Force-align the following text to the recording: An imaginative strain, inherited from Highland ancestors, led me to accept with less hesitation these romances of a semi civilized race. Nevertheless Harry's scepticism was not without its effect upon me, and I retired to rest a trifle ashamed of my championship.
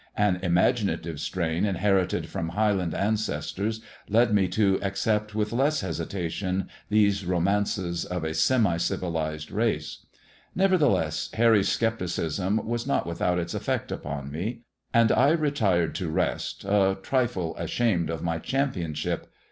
An 0.17 0.37
imaginative 0.37 1.19
strain, 1.19 1.63
inherited 1.63 2.27
from 2.27 2.49
Highland 2.49 2.95
ancestors, 2.95 3.81
led 4.09 4.33
me 4.33 4.47
to 4.47 4.79
accept 4.81 5.35
with 5.35 5.53
less 5.53 5.81
hesitation 5.81 6.67
these 6.89 7.23
romances 7.23 8.03
of 8.03 8.23
a 8.23 8.33
semi 8.33 8.77
civilized 8.77 9.51
race. 9.51 10.07
Nevertheless 10.55 11.29
Harry's 11.35 11.69
scepticism 11.71 12.65
was 12.67 12.87
not 12.87 13.05
without 13.05 13.37
its 13.37 13.53
effect 13.53 13.91
upon 13.91 14.31
me, 14.31 14.61
and 14.91 15.11
I 15.11 15.29
retired 15.33 15.93
to 15.97 16.09
rest 16.09 16.63
a 16.65 16.97
trifle 16.99 17.55
ashamed 17.57 18.09
of 18.09 18.23
my 18.23 18.39
championship. 18.39 19.31